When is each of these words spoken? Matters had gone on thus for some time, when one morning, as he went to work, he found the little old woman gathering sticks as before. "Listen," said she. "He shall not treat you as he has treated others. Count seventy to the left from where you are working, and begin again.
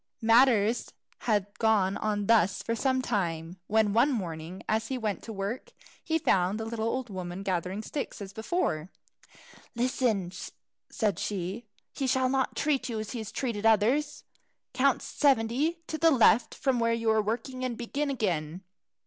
Matters 0.23 0.93
had 1.29 1.45
gone 1.59 1.95
on 1.97 2.25
thus 2.25 2.63
for 2.63 2.73
some 2.75 3.03
time, 3.03 3.57
when 3.67 3.93
one 3.93 4.11
morning, 4.11 4.63
as 4.67 4.87
he 4.87 4.97
went 4.97 5.21
to 5.21 5.31
work, 5.31 5.73
he 6.03 6.17
found 6.17 6.59
the 6.59 6.65
little 6.65 6.87
old 6.87 7.11
woman 7.11 7.43
gathering 7.43 7.83
sticks 7.83 8.19
as 8.19 8.33
before. 8.33 8.89
"Listen," 9.75 10.31
said 10.89 11.19
she. 11.19 11.67
"He 11.93 12.07
shall 12.07 12.29
not 12.29 12.55
treat 12.55 12.89
you 12.89 12.99
as 12.99 13.11
he 13.11 13.19
has 13.19 13.31
treated 13.31 13.63
others. 13.63 14.23
Count 14.73 15.03
seventy 15.03 15.83
to 15.85 15.99
the 15.99 16.09
left 16.09 16.55
from 16.55 16.79
where 16.79 16.93
you 16.93 17.11
are 17.11 17.21
working, 17.21 17.63
and 17.63 17.77
begin 17.77 18.09
again. 18.09 18.63